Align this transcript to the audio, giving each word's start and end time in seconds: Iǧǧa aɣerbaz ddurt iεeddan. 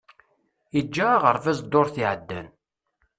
Iǧǧa 0.79 1.05
aɣerbaz 1.15 1.59
ddurt 1.61 1.95
iεeddan. 2.01 2.47